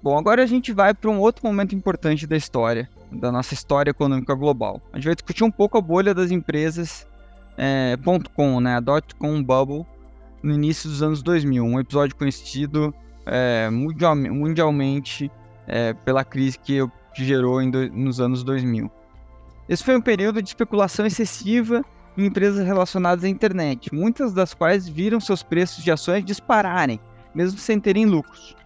Bom, 0.00 0.16
agora 0.16 0.42
a 0.42 0.46
gente 0.46 0.72
vai 0.72 0.94
para 0.94 1.10
um 1.10 1.18
outro 1.18 1.44
momento 1.44 1.74
importante 1.74 2.26
da 2.26 2.36
história, 2.36 2.88
da 3.10 3.32
nossa 3.32 3.52
história 3.52 3.90
econômica 3.90 4.34
global. 4.34 4.80
A 4.92 4.96
gente 4.96 5.06
vai 5.06 5.14
discutir 5.14 5.42
um 5.42 5.50
pouco 5.50 5.76
a 5.76 5.80
bolha 5.80 6.14
das 6.14 6.30
empresas 6.30 7.06
é, 7.56 7.96
.com, 8.34 8.60
né, 8.60 8.76
a 8.76 8.82
.com 9.18 9.42
bubble, 9.42 9.84
no 10.40 10.54
início 10.54 10.88
dos 10.88 11.02
anos 11.02 11.20
2000, 11.20 11.64
um 11.64 11.80
episódio 11.80 12.14
conhecido 12.14 12.94
é, 13.26 13.68
mundial, 13.70 14.14
mundialmente 14.14 15.30
é, 15.66 15.92
pela 15.92 16.24
crise 16.24 16.58
que 16.58 16.78
gerou 17.14 17.68
do, 17.68 17.90
nos 17.90 18.20
anos 18.20 18.44
2000. 18.44 18.88
Esse 19.68 19.82
foi 19.82 19.96
um 19.96 20.00
período 20.00 20.40
de 20.40 20.48
especulação 20.48 21.04
excessiva 21.04 21.84
em 22.16 22.26
empresas 22.26 22.64
relacionadas 22.64 23.24
à 23.24 23.28
internet, 23.28 23.92
muitas 23.92 24.32
das 24.32 24.54
quais 24.54 24.88
viram 24.88 25.18
seus 25.18 25.42
preços 25.42 25.82
de 25.82 25.90
ações 25.90 26.24
dispararem, 26.24 27.00
mesmo 27.34 27.58
sem 27.58 27.80
terem 27.80 28.06
lucros. 28.06 28.56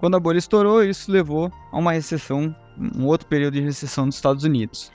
Quando 0.00 0.16
a 0.16 0.20
bolha 0.20 0.38
estourou, 0.38 0.82
isso 0.82 1.12
levou 1.12 1.52
a 1.70 1.78
uma 1.78 1.92
recessão, 1.92 2.56
um 2.96 3.04
outro 3.04 3.28
período 3.28 3.54
de 3.54 3.60
recessão 3.60 4.06
nos 4.06 4.14
Estados 4.14 4.44
Unidos. 4.44 4.90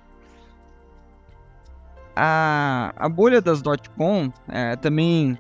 A, 2.16 2.92
a 2.98 3.08
bolha 3.08 3.40
das 3.40 3.62
dot-com, 3.62 4.34
é, 4.48 4.76
também 4.76 5.38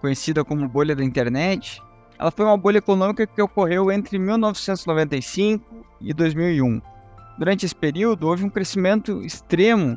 conhecida 0.00 0.44
como 0.44 0.68
bolha 0.68 0.96
da 0.96 1.04
internet, 1.04 1.80
ela 2.18 2.32
foi 2.32 2.44
uma 2.44 2.56
bolha 2.56 2.78
econômica 2.78 3.24
que 3.24 3.40
ocorreu 3.40 3.92
entre 3.92 4.18
1995 4.18 5.86
e 6.00 6.12
2001. 6.12 6.82
Durante 7.38 7.66
esse 7.66 7.74
período, 7.74 8.26
houve 8.26 8.44
um 8.44 8.50
crescimento 8.50 9.22
extremo 9.22 9.96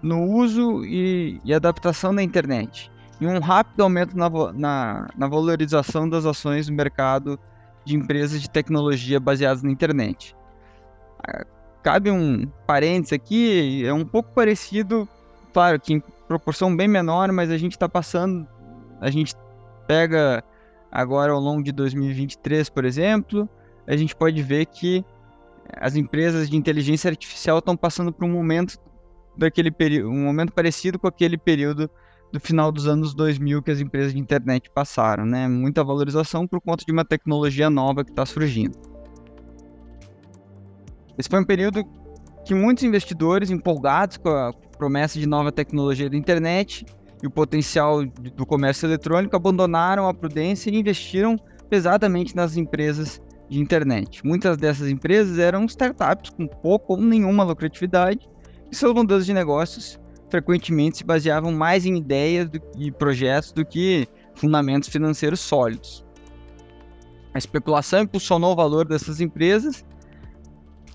no 0.00 0.22
uso 0.22 0.84
e, 0.84 1.40
e 1.44 1.52
adaptação 1.52 2.14
da 2.14 2.22
internet, 2.22 2.92
e 3.20 3.26
um 3.26 3.40
rápido 3.40 3.82
aumento 3.82 4.16
na, 4.16 4.30
na, 4.52 5.08
na 5.16 5.28
valorização 5.28 6.08
das 6.08 6.24
ações 6.24 6.68
no 6.68 6.76
mercado 6.76 7.38
de 7.84 7.96
empresas 7.96 8.40
de 8.40 8.48
tecnologia 8.48 9.18
baseadas 9.18 9.62
na 9.62 9.70
internet. 9.70 10.36
Ah, 11.26 11.44
cabe 11.82 12.10
um 12.10 12.46
parênteses 12.66 13.12
aqui, 13.12 13.84
é 13.84 13.92
um 13.92 14.04
pouco 14.04 14.32
parecido, 14.32 15.08
claro 15.52 15.80
que 15.80 15.94
em 15.94 16.02
proporção 16.28 16.74
bem 16.74 16.88
menor, 16.88 17.30
mas 17.32 17.50
a 17.50 17.58
gente 17.58 17.72
está 17.72 17.88
passando, 17.88 18.46
a 19.00 19.10
gente 19.10 19.34
pega 19.86 20.42
agora 20.90 21.32
ao 21.32 21.40
longo 21.40 21.62
de 21.62 21.72
2023, 21.72 22.68
por 22.70 22.84
exemplo, 22.84 23.48
a 23.86 23.96
gente 23.96 24.14
pode 24.14 24.42
ver 24.42 24.66
que 24.66 25.04
as 25.76 25.96
empresas 25.96 26.48
de 26.48 26.56
inteligência 26.56 27.10
artificial 27.10 27.58
estão 27.58 27.76
passando 27.76 28.12
por 28.12 28.24
um 28.24 28.30
momento 28.30 28.78
daquele 29.36 29.70
período, 29.70 30.10
um 30.10 30.24
momento 30.24 30.52
parecido 30.52 30.98
com 30.98 31.06
aquele 31.06 31.38
período 31.38 31.90
do 32.32 32.40
final 32.40 32.72
dos 32.72 32.88
anos 32.88 33.14
2000 33.14 33.62
que 33.62 33.70
as 33.70 33.80
empresas 33.80 34.12
de 34.12 34.18
internet 34.18 34.70
passaram, 34.70 35.26
né? 35.26 35.46
Muita 35.46 35.84
valorização 35.84 36.46
por 36.46 36.60
conta 36.60 36.84
de 36.84 36.90
uma 36.90 37.04
tecnologia 37.04 37.68
nova 37.68 38.04
que 38.04 38.10
está 38.10 38.24
surgindo. 38.24 38.76
Esse 41.18 41.28
foi 41.28 41.40
um 41.40 41.44
período 41.44 41.84
que 42.44 42.54
muitos 42.54 42.82
investidores 42.84 43.50
empolgados 43.50 44.16
com 44.16 44.30
a 44.30 44.52
promessa 44.78 45.18
de 45.18 45.26
nova 45.26 45.52
tecnologia 45.52 46.08
da 46.08 46.16
internet 46.16 46.86
e 47.22 47.26
o 47.26 47.30
potencial 47.30 48.04
do 48.04 48.46
comércio 48.46 48.86
eletrônico 48.86 49.36
abandonaram 49.36 50.08
a 50.08 50.14
prudência 50.14 50.70
e 50.70 50.76
investiram 50.76 51.36
pesadamente 51.68 52.34
nas 52.34 52.56
empresas 52.56 53.20
de 53.48 53.60
internet. 53.60 54.26
Muitas 54.26 54.56
dessas 54.56 54.88
empresas 54.88 55.38
eram 55.38 55.66
startups 55.66 56.30
com 56.30 56.46
pouco 56.46 56.94
ou 56.94 57.00
nenhuma 57.00 57.44
lucratividade 57.44 58.28
e 58.70 58.74
seus 58.74 58.94
modelos 58.94 59.26
de 59.26 59.34
negócios 59.34 60.00
frequentemente 60.32 60.96
se 60.96 61.04
baseavam 61.04 61.52
mais 61.52 61.84
em 61.84 61.98
ideias 61.98 62.48
e 62.78 62.90
projetos 62.90 63.52
do 63.52 63.66
que 63.66 64.08
fundamentos 64.34 64.88
financeiros 64.88 65.40
sólidos. 65.40 66.02
A 67.34 67.38
especulação 67.38 68.00
impulsionou 68.00 68.52
o 68.52 68.56
valor 68.56 68.86
dessas 68.86 69.20
empresas 69.20 69.84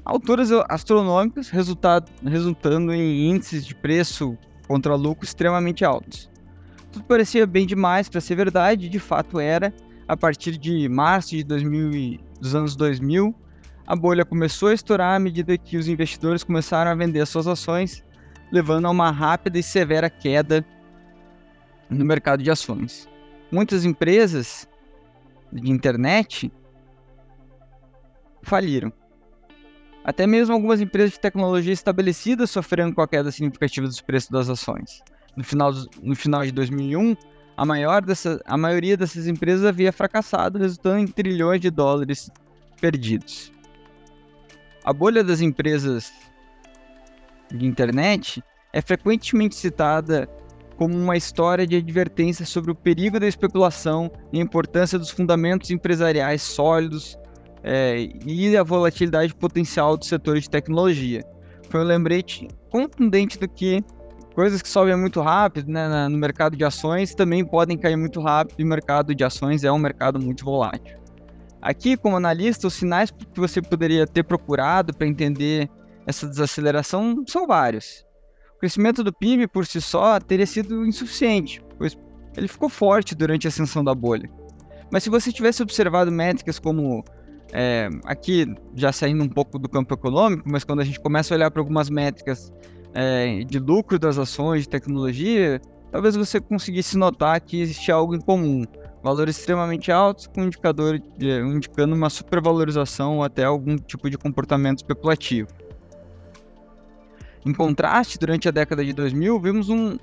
a 0.03 0.11
alturas 0.11 0.49
astronômicas, 0.69 1.49
resultando 1.49 2.93
em 2.93 3.29
índices 3.29 3.63
de 3.65 3.75
preço 3.75 4.35
contra 4.67 4.95
lucro 4.95 5.25
extremamente 5.25 5.85
altos. 5.85 6.29
Tudo 6.91 7.05
parecia 7.05 7.45
bem 7.45 7.67
demais 7.67 8.09
para 8.09 8.21
ser 8.21 8.35
verdade, 8.35 8.87
e 8.87 8.89
de 8.89 8.99
fato 8.99 9.39
era. 9.39 9.73
A 10.07 10.15
partir 10.15 10.57
de 10.57 10.87
março 10.87 11.31
de 11.31 11.43
2000, 11.43 12.21
dos 12.39 12.55
anos 12.55 12.75
2000, 12.75 13.35
a 13.85 13.95
bolha 13.95 14.23
começou 14.23 14.69
a 14.69 14.73
estourar 14.73 15.15
à 15.15 15.19
medida 15.19 15.57
que 15.57 15.77
os 15.77 15.89
investidores 15.89 16.43
começaram 16.43 16.89
a 16.89 16.95
vender 16.95 17.25
suas 17.27 17.45
ações 17.45 18.06
levando 18.51 18.85
a 18.85 18.89
uma 18.89 19.11
rápida 19.11 19.59
e 19.59 19.63
severa 19.63 20.09
queda 20.09 20.65
no 21.89 22.05
mercado 22.05 22.43
de 22.43 22.51
ações. 22.51 23.07
Muitas 23.51 23.85
empresas 23.85 24.67
de 25.51 25.71
internet 25.71 26.51
faliram. 28.41 28.91
Até 30.03 30.25
mesmo 30.25 30.53
algumas 30.53 30.79
empresas 30.79 31.13
de 31.13 31.19
tecnologia 31.19 31.73
estabelecidas 31.73 32.49
sofreram 32.49 32.93
com 32.93 33.01
a 33.01 33.07
queda 33.07 33.31
significativa 33.31 33.87
dos 33.87 33.99
preços 33.99 34.29
das 34.29 34.49
ações. 34.49 35.01
No 35.35 35.43
final, 35.43 35.71
no 36.01 36.15
final 36.15 36.45
de 36.45 36.51
2001, 36.51 37.15
a, 37.57 37.65
maior 37.65 38.01
dessa, 38.01 38.41
a 38.45 38.57
maioria 38.57 38.95
dessas 38.95 39.27
empresas 39.27 39.65
havia 39.65 39.91
fracassado, 39.91 40.59
resultando 40.59 40.99
em 40.99 41.07
trilhões 41.07 41.59
de 41.59 41.69
dólares 41.69 42.31
perdidos. 42.79 43.51
A 44.85 44.93
bolha 44.93 45.23
das 45.23 45.41
empresas 45.41 46.13
de 47.51 47.65
internet 47.65 48.43
é 48.73 48.81
frequentemente 48.81 49.55
citada 49.55 50.27
como 50.77 50.95
uma 50.95 51.17
história 51.17 51.65
de 51.65 51.75
advertência 51.75 52.45
sobre 52.45 52.71
o 52.71 52.75
perigo 52.75 53.19
da 53.19 53.27
especulação 53.27 54.11
e 54.31 54.39
a 54.39 54.43
importância 54.43 54.99
dos 54.99 55.09
fundamentos 55.09 55.71
empresariais 55.71 56.41
sólidos 56.41 57.17
é, 57.63 58.07
e 58.25 58.55
a 58.55 58.63
volatilidade 58.63 59.33
potencial 59.33 59.97
do 59.97 60.05
setor 60.05 60.39
de 60.39 60.49
tecnologia. 60.49 61.23
Foi 61.69 61.81
um 61.81 61.83
lembrete 61.83 62.47
contundente 62.69 63.39
do 63.39 63.49
que 63.49 63.83
coisas 64.35 64.61
que 64.61 64.69
sobem 64.69 64.95
muito 64.95 65.19
rápido 65.19 65.71
né, 65.71 66.07
no 66.07 66.17
mercado 66.17 66.55
de 66.55 66.63
ações 66.63 67.15
também 67.15 67.43
podem 67.43 67.75
cair 67.75 67.95
muito 67.95 68.21
rápido 68.21 68.59
e 68.59 68.63
o 68.63 68.67
mercado 68.67 69.15
de 69.15 69.23
ações 69.23 69.63
é 69.63 69.71
um 69.71 69.79
mercado 69.79 70.19
muito 70.19 70.45
volátil. 70.45 70.95
Aqui, 71.59 71.97
como 71.97 72.15
analista, 72.15 72.67
os 72.67 72.75
sinais 72.75 73.09
que 73.09 73.39
você 73.39 73.61
poderia 73.61 74.05
ter 74.05 74.23
procurado 74.23 74.93
para 74.93 75.07
entender 75.07 75.67
essa 76.07 76.25
desaceleração 76.25 77.23
são 77.27 77.45
vários. 77.45 78.05
O 78.55 78.59
crescimento 78.59 79.03
do 79.03 79.13
PIB 79.13 79.47
por 79.47 79.65
si 79.65 79.81
só 79.81 80.19
teria 80.19 80.47
sido 80.47 80.85
insuficiente, 80.85 81.61
pois 81.77 81.97
ele 82.35 82.47
ficou 82.47 82.69
forte 82.69 83.13
durante 83.13 83.45
a 83.45 83.49
ascensão 83.49 83.83
da 83.83 83.93
bolha. 83.93 84.29
Mas 84.89 85.03
se 85.03 85.09
você 85.09 85.31
tivesse 85.31 85.61
observado 85.61 86.11
métricas 86.11 86.57
como 86.57 87.03
é, 87.51 87.89
aqui 88.05 88.47
já 88.73 88.91
saindo 88.91 89.23
um 89.23 89.27
pouco 89.27 89.59
do 89.59 89.67
campo 89.67 89.93
econômico, 89.93 90.43
mas 90.49 90.63
quando 90.63 90.79
a 90.79 90.85
gente 90.85 90.99
começa 90.99 91.33
a 91.33 91.35
olhar 91.35 91.51
para 91.51 91.61
algumas 91.61 91.89
métricas 91.89 92.53
é, 92.93 93.43
de 93.43 93.59
lucro 93.59 93.99
das 93.99 94.17
ações 94.17 94.61
de 94.61 94.69
tecnologia, 94.69 95.61
talvez 95.91 96.15
você 96.15 96.39
conseguisse 96.39 96.97
notar 96.97 97.41
que 97.41 97.61
existe 97.61 97.91
algo 97.91 98.15
em 98.15 98.21
comum. 98.21 98.63
Valores 99.03 99.37
extremamente 99.37 99.91
altos 99.91 100.27
com 100.27 100.43
indicador 100.43 100.99
de, 101.17 101.41
indicando 101.41 101.93
uma 101.93 102.09
supervalorização 102.09 103.17
ou 103.17 103.23
até 103.23 103.43
algum 103.43 103.75
tipo 103.75 104.09
de 104.09 104.17
comportamento 104.17 104.77
especulativo. 104.77 105.49
Em 107.47 107.53
contraste, 107.53 108.19
durante 108.19 108.47
a 108.47 108.51
década 108.51 108.83
de 108.83 108.91
2000, 108.91 109.39
vimos, 109.39 109.69
um, 109.69 109.97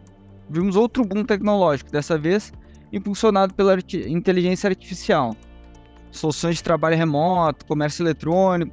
vimos 0.48 0.76
outro 0.76 1.04
boom 1.04 1.24
tecnológico, 1.24 1.90
dessa 1.90 2.16
vez 2.16 2.52
impulsionado 2.90 3.52
pela 3.52 3.76
inteligência 4.06 4.68
artificial. 4.68 5.36
Soluções 6.10 6.56
de 6.56 6.62
trabalho 6.62 6.96
remoto, 6.96 7.66
comércio 7.66 8.02
eletrônico, 8.02 8.72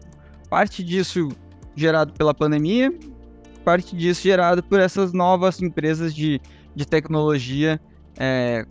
parte 0.49 0.83
disso 0.83 1.29
gerado 1.75 2.13
pela 2.13 2.33
pandemia 2.33 2.93
parte 3.61 3.95
disso 3.95 4.23
gerado 4.23 4.63
por 4.63 4.79
essas 4.79 5.13
novas 5.13 5.61
empresas 5.61 6.13
de, 6.13 6.41
de 6.75 6.85
tecnologia 6.85 7.79
é, 8.17 8.65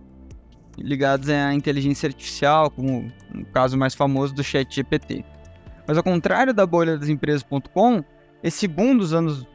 ligadas 0.77 1.29
à 1.29 1.55
inteligência 1.55 2.09
artificial, 2.09 2.71
como 2.71 3.11
o 3.35 3.45
caso 3.47 3.79
mais 3.79 3.95
famoso 3.95 4.35
do 4.35 4.43
ChatGPT. 4.43 5.25
Mas 5.87 5.97
ao 5.97 6.03
contrário 6.03 6.53
da 6.53 6.67
bolha 6.67 6.99
das 6.99 7.09
empresas.com, 7.09 8.05
esse 8.43 8.67
boom 8.69 8.97
dos 8.97 9.13
anos 9.13 9.47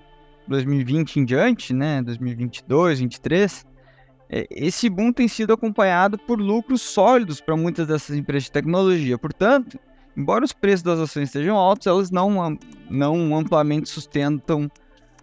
2020 0.48 1.20
em 1.20 1.26
diante, 1.26 1.74
né, 1.74 2.02
2022, 2.02 3.00
2023, 3.00 3.66
é, 4.30 4.48
esse 4.50 4.90
boom 4.90 5.12
tem 5.12 5.28
sido 5.28 5.54
acompanhado 5.54 6.18
por 6.18 6.40
lucros 6.40 6.82
sólidos 6.82 7.40
para 7.40 7.56
muitas 7.56 7.88
dessas 7.88 8.16
empresas 8.16 8.46
de 8.46 8.52
tecnologia. 8.52 9.18
Portanto, 9.18 9.80
embora 10.18 10.44
os 10.44 10.54
preços 10.54 10.84
das 10.84 11.00
ações 11.00 11.30
estejam 11.30 11.56
altos, 11.56 11.88
elas 11.88 12.12
não, 12.12 12.58
não 12.90 13.36
amplamente 13.36 13.90
sustentam, 13.90 14.70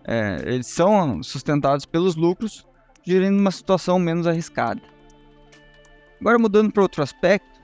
é, 0.04 0.42
eles 0.46 0.66
são 0.66 1.22
sustentados 1.22 1.86
pelos 1.86 2.16
lucros, 2.16 2.66
gerando 3.04 3.38
uma 3.38 3.50
situação 3.50 3.98
menos 3.98 4.26
arriscada. 4.26 4.80
Agora, 6.20 6.38
mudando 6.38 6.72
para 6.72 6.82
outro 6.82 7.02
aspecto, 7.02 7.60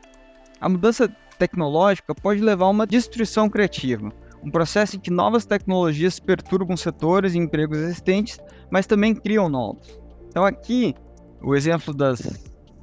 a 0.61 0.69
mudança 0.69 1.09
tecnológica 1.39 2.13
pode 2.15 2.41
levar 2.41 2.67
a 2.67 2.71
uma 2.71 2.87
destruição 2.87 3.49
criativa, 3.49 4.13
um 4.43 4.51
processo 4.51 4.97
em 4.97 5.01
que 5.01 5.11
novas 5.11 5.45
tecnologias 5.45 6.19
perturbam 6.21 6.77
setores 6.77 7.35
e 7.35 7.39
empregos 7.39 7.79
existentes, 7.79 8.39
mas 8.71 8.87
também 8.87 9.15
criam 9.15 9.49
novos. 9.49 10.01
Então, 10.29 10.45
aqui, 10.45 10.95
o 11.43 11.55
exemplo 11.55 11.93
das, 11.93 12.21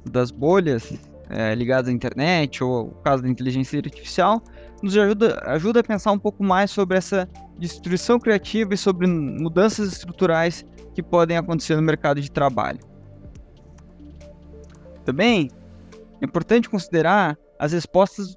das 0.04 0.30
bolhas 0.30 0.92
é, 1.28 1.54
ligadas 1.54 1.88
à 1.88 1.92
internet 1.92 2.62
ou 2.62 2.88
o 2.88 2.94
caso 3.02 3.22
da 3.22 3.28
inteligência 3.28 3.78
artificial 3.78 4.42
nos 4.82 4.96
ajuda, 4.96 5.42
ajuda 5.46 5.80
a 5.80 5.84
pensar 5.84 6.12
um 6.12 6.18
pouco 6.18 6.44
mais 6.44 6.70
sobre 6.70 6.96
essa 6.96 7.28
destruição 7.58 8.18
criativa 8.18 8.74
e 8.74 8.76
sobre 8.76 9.06
mudanças 9.06 9.88
estruturais 9.88 10.64
que 10.94 11.02
podem 11.02 11.36
acontecer 11.36 11.76
no 11.76 11.82
mercado 11.82 12.20
de 12.20 12.30
trabalho. 12.30 12.80
Também 15.04 15.50
é 16.20 16.24
importante 16.24 16.68
considerar 16.68 17.38
as 17.58 17.72
respostas 17.72 18.36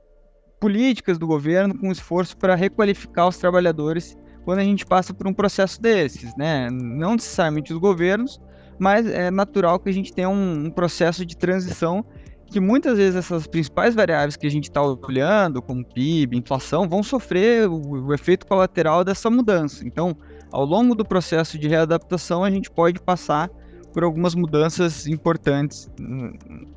políticas 0.60 1.18
do 1.18 1.26
governo 1.26 1.78
com 1.78 1.92
esforço 1.92 2.36
para 2.38 2.56
requalificar 2.56 3.28
os 3.28 3.38
trabalhadores 3.38 4.18
quando 4.44 4.60
a 4.60 4.64
gente 4.64 4.86
passa 4.86 5.14
por 5.14 5.28
um 5.28 5.34
processo 5.34 5.82
desses, 5.82 6.36
né? 6.36 6.70
Não 6.72 7.14
necessariamente 7.14 7.72
os 7.72 7.80
governos, 7.80 8.40
mas 8.80 9.06
é 9.08 9.30
natural 9.30 9.80
que 9.80 9.90
a 9.90 9.94
gente 9.94 10.14
tenha 10.14 10.30
um, 10.30 10.66
um 10.66 10.72
processo 10.72 11.26
de 11.26 11.38
transição 11.38 12.06
que 12.50 12.60
muitas 12.60 12.98
vezes 12.98 13.16
essas 13.16 13.46
principais 13.46 13.94
variáveis 13.94 14.36
que 14.36 14.48
a 14.48 14.50
gente 14.50 14.66
está 14.70 14.82
olhando, 14.82 15.62
como 15.62 15.86
PIB, 15.86 16.38
inflação, 16.38 16.90
vão 16.90 17.04
sofrer 17.04 17.70
o, 17.70 18.08
o, 18.08 18.14
efeito 18.14 18.46
colateral 18.48 19.04
dessa 19.04 19.30
mudança. 19.30 19.86
Então, 19.86 20.18
ao 20.52 20.66
longo 20.66 20.96
do 20.96 21.06
processo 21.06 21.60
de 21.60 21.68
readaptação, 21.68 22.44
a 22.44 22.50
gente 22.50 22.72
pode 22.72 23.00
passar 23.00 23.50
por 23.94 24.04
algumas 24.04 24.34
mudanças 24.34 25.06
importantes 25.08 25.90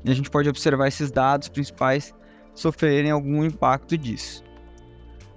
e 0.05 0.11
a 0.11 0.15
gente 0.15 0.31
pode 0.31 0.49
observar 0.49 0.89
esses 0.89 1.11
dados 1.11 1.49
principais 1.49 2.15
sofrerem 2.55 3.11
algum 3.11 3.45
impacto 3.45 3.97
disso. 3.97 4.43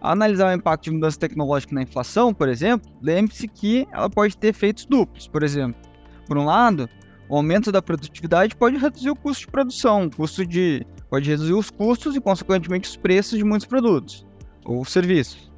Ao 0.01 0.11
analisar 0.11 0.51
o 0.51 0.55
impacto 0.55 0.85
de 0.85 0.91
mudança 0.91 1.19
tecnológica 1.19 1.73
na 1.73 1.81
inflação, 1.81 2.33
por 2.33 2.47
exemplo, 2.47 2.91
lembre-se 3.01 3.47
que 3.47 3.87
ela 3.91 4.09
pode 4.09 4.37
ter 4.37 4.49
efeitos 4.49 4.85
duplos. 4.85 5.27
Por 5.27 5.41
exemplo, 5.41 5.81
por 6.27 6.37
um 6.37 6.45
lado, 6.45 6.89
o 7.27 7.35
aumento 7.35 7.71
da 7.71 7.81
produtividade 7.81 8.55
pode 8.55 8.77
reduzir 8.77 9.09
o 9.09 9.15
custo 9.15 9.45
de 9.45 9.51
produção, 9.51 10.09
custo 10.09 10.45
de 10.45 10.85
pode 11.09 11.29
reduzir 11.29 11.53
os 11.53 11.69
custos 11.69 12.15
e 12.15 12.21
consequentemente 12.21 12.89
os 12.89 12.97
preços 12.97 13.37
de 13.37 13.43
muitos 13.43 13.67
produtos 13.67 14.25
ou 14.63 14.83
serviços. 14.85 15.51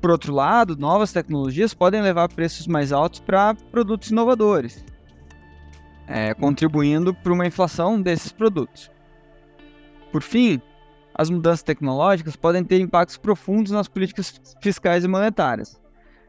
Por 0.00 0.10
outro 0.10 0.32
lado, 0.32 0.76
novas 0.76 1.12
tecnologias 1.12 1.74
podem 1.74 2.02
levar 2.02 2.28
preços 2.28 2.66
mais 2.66 2.92
altos 2.92 3.20
para 3.20 3.54
produtos 3.54 4.10
inovadores, 4.10 4.84
é, 6.06 6.34
contribuindo 6.34 7.14
para 7.14 7.32
uma 7.32 7.46
inflação 7.46 8.00
desses 8.00 8.30
produtos. 8.30 8.90
Por 10.12 10.22
fim, 10.22 10.60
as 11.16 11.30
mudanças 11.30 11.62
tecnológicas 11.62 12.36
podem 12.36 12.62
ter 12.62 12.78
impactos 12.80 13.16
profundos 13.16 13.72
nas 13.72 13.88
políticas 13.88 14.40
fiscais 14.60 15.02
e 15.02 15.08
monetárias. 15.08 15.80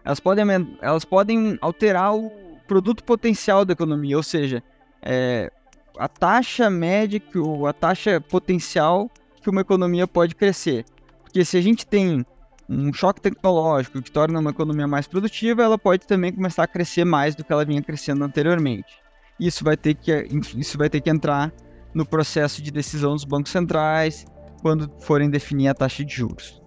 Elas 0.04 0.20
podem, 0.20 0.46
elas 0.82 1.04
podem 1.04 1.58
alterar 1.60 2.16
o 2.16 2.32
produto 2.68 3.04
potencial 3.04 3.66
da 3.66 3.74
economia, 3.74 4.16
ou 4.16 4.24
seja, 4.24 4.64
é, 5.02 5.52
a 5.98 6.08
taxa 6.08 6.70
média, 6.70 7.22
a 7.68 7.74
taxa 7.74 8.22
potencial 8.22 9.12
que 9.42 9.50
uma 9.50 9.62
economia 9.62 10.08
pode 10.08 10.36
crescer. 10.36 10.86
Porque 11.22 11.44
se 11.44 11.58
a 11.58 11.62
gente 11.62 11.86
tem 11.86 12.26
um 12.70 12.94
choque 12.94 13.20
tecnológico 13.20 14.02
que 14.02 14.12
torna 14.12 14.40
uma 14.40 14.52
economia 14.52 14.88
mais 14.88 15.08
produtiva, 15.08 15.64
ela 15.64 15.78
pode 15.78 16.08
também 16.08 16.32
começar 16.32 16.64
a 16.64 16.68
crescer 16.68 17.04
mais 17.04 17.36
do 17.36 17.44
que 17.44 17.52
ela 17.52 17.66
vinha 17.66 17.82
crescendo 17.82 18.24
anteriormente. 18.24 19.02
Isso 19.38 19.64
vai 19.64 19.76
ter 19.76 19.96
que, 19.96 20.28
isso 20.56 20.78
vai 20.78 20.90
ter 20.90 21.02
que 21.02 21.10
entrar 21.10 21.52
no 21.94 22.06
processo 22.06 22.62
de 22.62 22.72
decisão 22.72 23.14
dos 23.14 23.24
bancos 23.24 23.52
centrais, 23.52 24.26
quando 24.68 24.92
forem 25.00 25.30
definir 25.30 25.70
a 25.70 25.74
taxa 25.74 26.04
de 26.04 26.14
juros. 26.14 26.62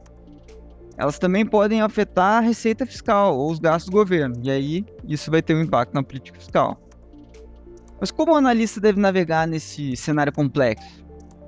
Elas 0.97 1.19
também 1.19 1.45
podem 1.45 1.83
afetar 1.83 2.39
a 2.39 2.41
receita 2.41 2.87
fiscal 2.87 3.37
ou 3.37 3.51
os 3.51 3.59
gastos 3.59 3.91
do 3.91 3.93
governo, 3.93 4.37
e 4.43 4.51
aí 4.51 4.87
isso 5.07 5.31
vai 5.31 5.43
ter 5.43 5.55
um 5.55 5.61
impacto 5.61 5.93
na 5.93 6.03
política 6.03 6.39
fiscal. 6.39 6.81
Mas 8.01 8.11
como 8.11 8.33
o 8.33 8.37
analista 8.37 8.81
deve 8.81 8.99
navegar 8.99 9.47
nesse 9.47 9.95
cenário 9.99 10.33
complexo? 10.33 11.05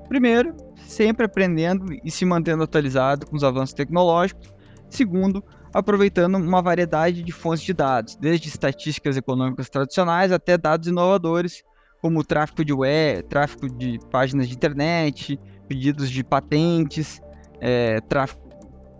Primeiro, 0.07 0.55
sempre 0.85 1.25
aprendendo 1.25 1.91
e 2.03 2.11
se 2.11 2.23
mantendo 2.23 2.61
atualizado 2.61 3.25
com 3.25 3.35
os 3.35 3.43
avanços 3.43 3.73
tecnológicos. 3.73 4.53
Segundo, 4.91 5.43
aproveitando 5.73 6.35
uma 6.35 6.61
variedade 6.61 7.23
de 7.23 7.31
fontes 7.31 7.63
de 7.63 7.73
dados, 7.73 8.15
desde 8.15 8.47
estatísticas 8.47 9.17
econômicas 9.17 9.71
tradicionais 9.71 10.31
até 10.31 10.55
dados 10.55 10.87
inovadores 10.87 11.63
como 11.99 12.23
tráfego 12.23 12.63
de 12.63 12.73
web, 12.73 13.23
tráfego 13.23 13.75
de 13.75 13.97
páginas 14.11 14.47
de 14.47 14.53
internet, 14.53 15.39
pedidos 15.67 16.09
de 16.09 16.23
patentes, 16.23 17.21
é, 17.59 17.99
tráfego, 18.01 18.41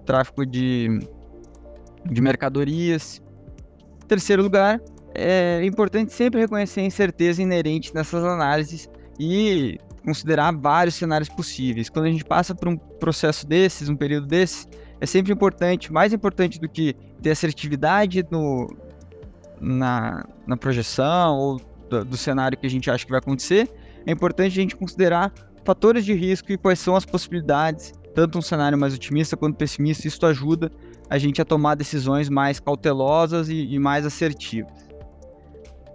tráfego 0.05 0.45
de, 0.45 0.99
de 2.05 2.21
mercadorias. 2.21 3.21
Em 4.03 4.07
terceiro 4.07 4.43
lugar, 4.43 4.81
é 5.13 5.63
importante 5.63 6.13
sempre 6.13 6.41
reconhecer 6.41 6.81
a 6.81 6.83
incerteza 6.83 7.41
inerente 7.41 7.93
nessas 7.93 8.23
análises 8.23 8.89
e 9.19 9.77
considerar 10.03 10.51
vários 10.51 10.95
cenários 10.95 11.29
possíveis. 11.29 11.89
Quando 11.89 12.05
a 12.05 12.11
gente 12.11 12.25
passa 12.25 12.53
por 12.53 12.67
um 12.67 12.77
processo 12.77 13.47
desses, 13.47 13.89
um 13.89 13.95
período 13.95 14.27
desses, 14.27 14.67
é 14.99 15.05
sempre 15.05 15.31
importante, 15.31 15.91
mais 15.91 16.13
importante 16.13 16.59
do 16.59 16.67
que 16.67 16.95
ter 17.21 17.31
assertividade 17.31 18.25
no, 18.29 18.67
na, 19.59 20.25
na 20.45 20.57
projeção 20.57 21.37
ou 21.37 21.61
do, 21.89 22.03
do 22.05 22.17
cenário 22.17 22.57
que 22.57 22.65
a 22.65 22.69
gente 22.69 22.89
acha 22.89 23.05
que 23.05 23.11
vai 23.11 23.19
acontecer, 23.19 23.69
é 24.05 24.11
importante 24.11 24.47
a 24.59 24.61
gente 24.61 24.75
considerar 24.75 25.31
fatores 25.63 26.05
de 26.05 26.13
risco 26.13 26.51
e 26.51 26.57
quais 26.57 26.79
são 26.79 26.95
as 26.95 27.05
possibilidades, 27.05 27.93
tanto 28.13 28.37
um 28.37 28.41
cenário 28.41 28.77
mais 28.77 28.93
otimista 28.93 29.37
quanto 29.37 29.57
pessimista. 29.57 30.07
Isso 30.07 30.25
ajuda 30.25 30.71
a 31.09 31.17
gente 31.17 31.41
a 31.41 31.45
tomar 31.45 31.75
decisões 31.75 32.29
mais 32.29 32.59
cautelosas 32.59 33.49
e, 33.49 33.73
e 33.73 33.79
mais 33.79 34.05
assertivas. 34.05 34.71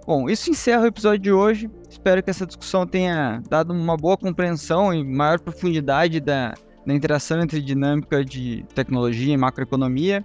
Bom, 0.07 0.29
isso 0.29 0.51
encerra 0.51 0.85
o 0.85 0.87
episódio 0.87 1.19
de 1.19 1.33
hoje. 1.33 1.71
Espero 1.91 2.23
que 2.23 2.31
essa 2.31 2.47
discussão 2.47 2.87
tenha 2.87 3.43
dado 3.49 3.75
uma 3.75 3.97
boa 3.97 4.17
compreensão 4.17 4.95
e 4.95 5.05
maior 5.05 5.39
profundidade 5.39 6.19
da, 6.19 6.55
da 6.87 6.95
interação 6.95 7.43
entre 7.43 7.61
dinâmica 7.61 8.25
de 8.25 8.65
tecnologia 8.75 9.35
e 9.35 9.37
macroeconomia. 9.37 10.25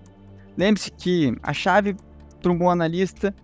Lembre-se 0.58 0.90
que 0.90 1.36
a 1.44 1.52
chave 1.52 1.98
para 2.42 2.52
um 2.52 2.58
bom 2.58 2.70
analista 2.70 3.36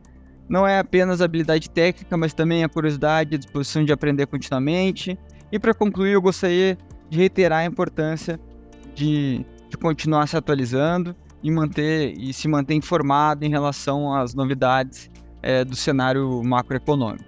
não 0.47 0.65
é 0.65 0.79
apenas 0.79 1.21
habilidade 1.21 1.69
técnica, 1.69 2.15
mas 2.15 2.33
também 2.33 2.63
a 2.63 2.69
curiosidade, 2.69 3.35
a 3.35 3.37
disposição 3.37 3.83
de 3.83 3.91
aprender 3.91 4.25
continuamente. 4.25 5.19
E 5.51 5.59
para 5.59 5.73
concluir, 5.73 6.11
eu 6.11 6.21
gostaria 6.21 6.77
de 7.09 7.17
reiterar 7.17 7.59
a 7.59 7.65
importância 7.65 8.39
de, 8.93 9.45
de 9.69 9.77
continuar 9.77 10.27
se 10.27 10.37
atualizando 10.37 11.15
e 11.41 11.49
manter 11.49 12.13
e 12.17 12.33
se 12.33 12.47
manter 12.47 12.75
informado 12.75 13.45
em 13.45 13.49
relação 13.49 14.13
às 14.13 14.33
novidades 14.33 15.09
é, 15.41 15.63
do 15.63 15.75
cenário 15.75 16.43
macroeconômico. 16.43 17.25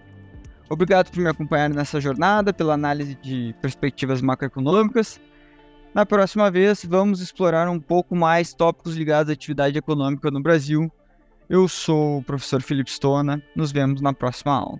Obrigado 0.69 1.11
por 1.11 1.19
me 1.19 1.27
acompanhar 1.27 1.69
nessa 1.69 1.99
jornada, 1.99 2.53
pela 2.53 2.73
análise 2.73 3.15
de 3.15 3.55
perspectivas 3.61 4.21
macroeconômicas. 4.21 5.19
Na 5.93 6.05
próxima 6.05 6.49
vez, 6.49 6.85
vamos 6.85 7.19
explorar 7.19 7.67
um 7.67 7.79
pouco 7.79 8.15
mais 8.15 8.53
tópicos 8.53 8.95
ligados 8.95 9.29
à 9.29 9.33
atividade 9.33 9.77
econômica 9.77 10.31
no 10.31 10.41
Brasil 10.41 10.89
eu 11.51 11.67
sou 11.67 12.19
o 12.19 12.23
professor 12.23 12.61
Felipe 12.61 12.89
Stona. 12.89 13.43
Nos 13.53 13.73
vemos 13.73 13.99
na 13.99 14.13
próxima 14.13 14.53
aula. 14.53 14.79